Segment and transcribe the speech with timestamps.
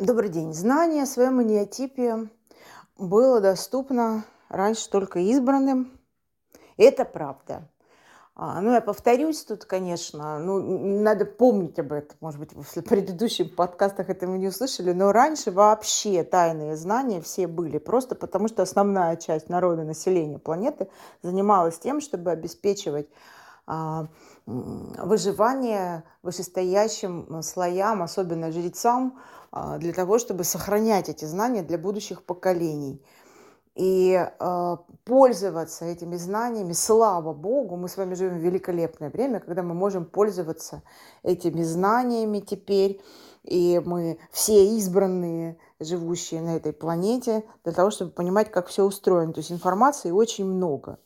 [0.00, 0.54] Добрый день.
[0.54, 2.30] Знание о своем иниотипе
[2.96, 5.92] было доступно раньше только избранным.
[6.78, 7.68] Это правда.
[8.34, 10.58] А, ну, я повторюсь тут, конечно, ну,
[11.02, 12.16] надо помнить об этом.
[12.22, 17.76] Может быть, в предыдущих подкастах этого не услышали, но раньше вообще тайные знания все были,
[17.76, 20.88] просто потому что основная часть народа, населения планеты
[21.20, 23.08] занималась тем, чтобы обеспечивать
[24.46, 29.18] выживание вышестоящим слоям, особенно жрецам,
[29.52, 33.02] а, для того, чтобы сохранять эти знания для будущих поколений.
[33.76, 39.62] И э, пользоваться этими знаниями, слава Богу, мы с вами живем в великолепное время, когда
[39.62, 40.82] мы можем пользоваться
[41.22, 43.00] этими знаниями теперь,
[43.44, 49.32] и мы все избранные, живущие на этой планете, для того, чтобы понимать, как все устроено.
[49.32, 50.98] То есть информации очень много.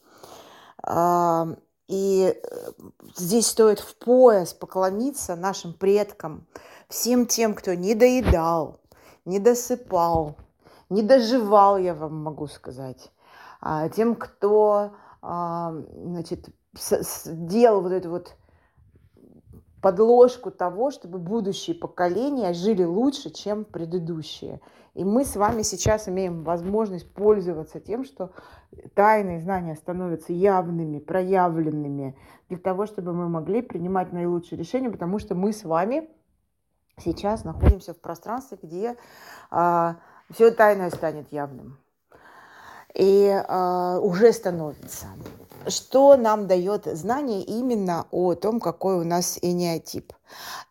[1.86, 2.70] И э,
[3.16, 6.46] здесь стоит в пояс поклониться нашим предкам,
[6.88, 8.80] всем тем, кто не доедал,
[9.24, 10.36] не досыпал,
[10.88, 13.10] не доживал, я вам могу сказать,
[13.60, 16.48] а тем, кто а, значит,
[17.26, 18.34] делал вот эту вот
[19.84, 24.62] подложку того, чтобы будущие поколения жили лучше, чем предыдущие.
[24.94, 28.30] И мы с вами сейчас имеем возможность пользоваться тем, что
[28.94, 32.16] тайные знания становятся явными, проявленными,
[32.48, 36.08] для того, чтобы мы могли принимать наилучшие решения, потому что мы с вами
[36.96, 38.96] сейчас находимся в пространстве, где
[39.50, 39.96] а,
[40.30, 41.76] все тайное станет явным.
[42.94, 45.08] И а, уже становится
[45.68, 50.12] что нам дает знание именно о том, какой у нас энеотип.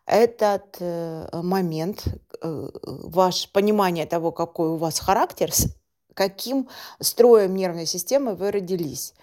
[0.06, 2.04] Этот э, момент,
[2.42, 5.66] э, ваше понимание того, какой у вас характер, с
[6.14, 6.68] каким
[7.00, 9.14] строем нервной системы вы родились.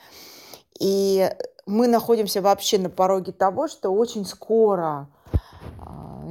[0.79, 1.29] И
[1.65, 5.07] мы находимся вообще на пороге того, что очень скоро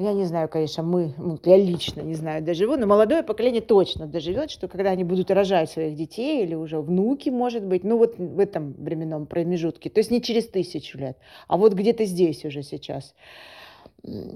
[0.00, 4.06] я не знаю, конечно, мы, ну, я лично не знаю, доживу, но молодое поколение точно
[4.06, 8.18] доживет, что когда они будут рожать своих детей или уже внуки, может быть, ну вот
[8.18, 11.18] в этом временном промежутке, то есть не через тысячу лет,
[11.48, 13.14] а вот где-то здесь уже сейчас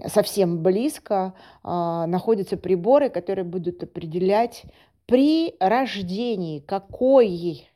[0.06, 4.64] совсем близко э, находятся приборы, которые будут определять
[5.06, 7.68] при рождении какой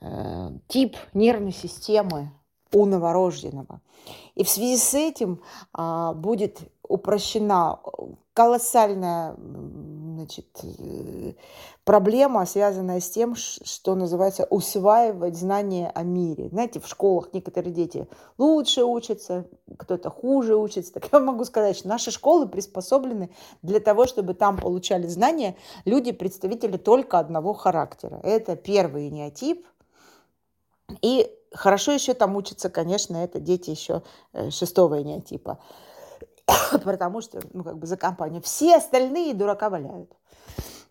[0.00, 2.30] э, тип нервной системы
[2.72, 3.80] у новорожденного.
[4.34, 5.42] И в связи с этим
[5.72, 7.80] а, будет упрощена
[8.32, 9.36] колоссальная
[10.18, 11.32] значит, э,
[11.84, 16.48] проблема, связанная с тем, что называется усваивать знания о мире.
[16.50, 19.46] Знаете, в школах некоторые дети лучше учатся,
[19.76, 20.92] кто-то хуже учится.
[20.98, 23.30] Так я могу сказать, что наши школы приспособлены
[23.62, 28.20] для того, чтобы там получали знания люди, представители только одного характера.
[28.22, 29.66] Это первый неотип.
[31.02, 35.58] И хорошо еще там учатся, конечно, это дети еще э, шестого энеотипа.
[36.84, 38.42] Потому что, ну, как бы за компанию.
[38.42, 40.10] Все остальные дурака валяют.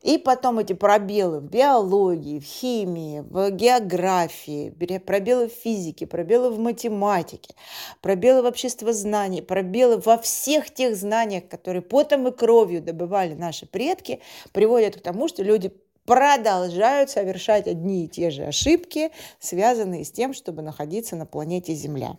[0.03, 4.69] И потом эти пробелы в биологии, в химии, в географии,
[4.99, 7.55] пробелы в физике, пробелы в математике,
[8.01, 14.21] пробелы в обществознании, пробелы во всех тех знаниях, которые потом и кровью добывали наши предки,
[14.53, 15.73] приводят к тому, что люди
[16.07, 22.15] продолжают совершать одни и те же ошибки, связанные с тем, чтобы находиться на планете Земля.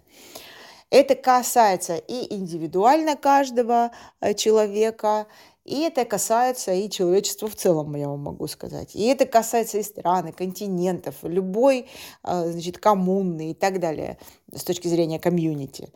[0.90, 3.90] Это касается и индивидуально каждого
[4.20, 5.26] э, человека,
[5.64, 8.94] и это касается и человечества в целом, я вам могу сказать.
[8.94, 11.86] И это касается и стран, и континентов, любой
[12.24, 14.18] э, значит, коммуны и так далее
[14.54, 15.88] с точки зрения комьюнити.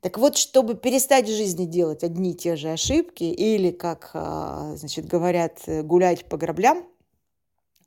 [0.00, 4.74] Так вот, чтобы перестать в жизни делать одни и те же ошибки или, как э,
[4.76, 6.84] значит, говорят, гулять по граблям,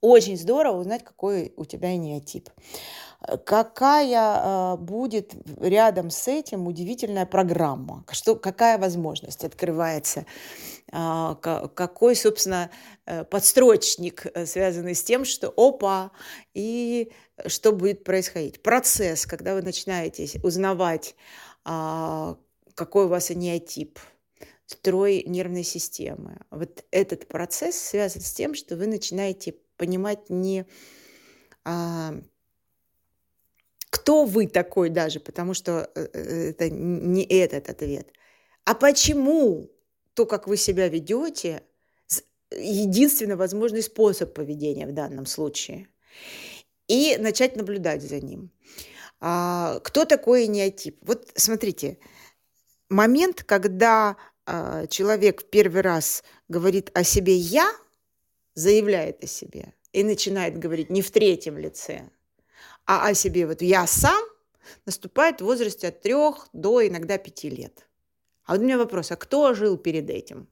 [0.05, 2.49] очень здорово узнать, какой у тебя неотип.
[3.45, 8.05] Какая э, будет рядом с этим удивительная программа?
[8.11, 10.25] Что, какая возможность открывается?
[10.91, 12.69] Э, какой, собственно,
[13.05, 16.11] э, подстрочник, э, связанный с тем, что опа,
[16.53, 17.11] и
[17.47, 18.61] что будет происходить?
[18.61, 21.15] Процесс, когда вы начинаете узнавать,
[21.65, 22.35] э,
[22.75, 23.99] какой у вас неотип,
[24.67, 26.37] строй нервной системы.
[26.51, 30.65] Вот этот процесс связан с тем, что вы начинаете понимать не
[31.63, 32.15] а,
[33.89, 38.11] кто вы такой даже, потому что э, э, это не этот ответ,
[38.65, 39.71] а почему
[40.13, 41.63] то, как вы себя ведете,
[42.51, 45.87] единственный возможный способ поведения в данном случае.
[46.87, 48.51] И начать наблюдать за ним.
[49.19, 50.97] А, кто такой неотип?
[51.01, 51.97] Вот смотрите,
[52.89, 57.71] момент, когда а, человек в первый раз говорит о себе «я»,
[58.55, 62.09] заявляет о себе и начинает говорить не в третьем лице,
[62.85, 64.23] а о себе вот «я сам»,
[64.85, 67.87] наступает в возрасте от трех до иногда пяти лет.
[68.45, 70.47] А вот у меня вопрос, а кто жил перед этим?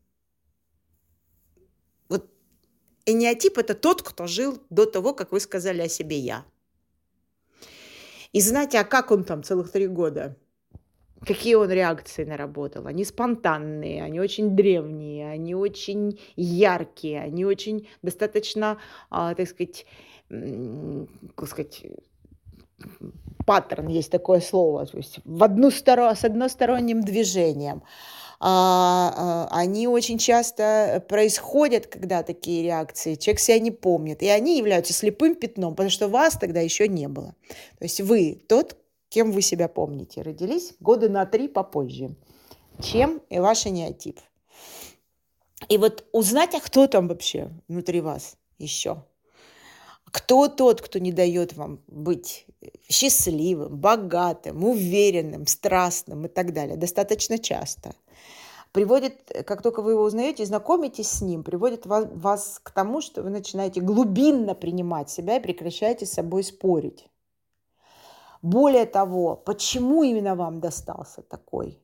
[3.06, 6.46] Энеотип– это тот, кто жил до того, как вы сказали о себе «я».
[8.32, 10.38] И знаете, а как он там целых три года?
[11.26, 12.88] Какие он реакции наработал?
[12.88, 18.78] Они спонтанные, они очень древние, они очень яркие, они очень достаточно,
[19.10, 19.86] а, так сказать,
[20.30, 21.86] как сказать,
[23.46, 27.84] паттерн есть такое слово, то есть в одну сторону, с односторонним движением.
[28.46, 34.58] А, а, они очень часто происходят, когда такие реакции, человек себя не помнит, и они
[34.58, 37.36] являются слепым пятном, потому что вас тогда еще не было.
[37.80, 38.76] То есть вы тот,
[39.14, 42.16] кем вы себя помните, родились года на три попозже,
[42.82, 44.20] чем и ваш неотип.
[45.70, 49.04] И вот узнать, а кто там вообще внутри вас еще–
[50.14, 52.46] кто тот, кто не дает вам быть
[52.88, 56.78] счастливым, богатым, уверенным, страстным и так далее?
[56.78, 57.96] Достаточно часто.
[58.74, 63.24] Приводит, как только вы его узнаете, знакомитесь с ним, приводит вас, вас к тому, что
[63.24, 67.08] вы начинаете глубинно принимать себя и прекращаете с собой спорить.
[68.44, 71.82] Более того, почему именно вам достался такой,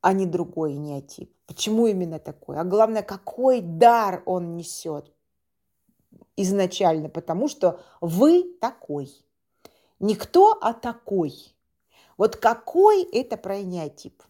[0.00, 1.34] а не другой неотип?
[1.46, 2.58] Почему именно такой?
[2.58, 5.12] А главное, какой дар он несет?
[6.38, 9.10] изначально, потому что вы такой.
[9.98, 11.34] Не кто, а такой.
[12.16, 14.22] Вот какой это про энеотип.